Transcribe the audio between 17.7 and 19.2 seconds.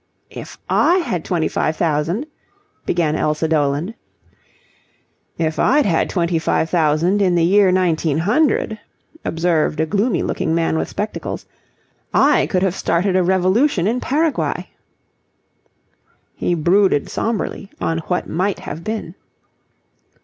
on what might have been.